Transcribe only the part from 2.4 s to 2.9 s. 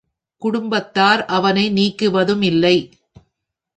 இல்லை.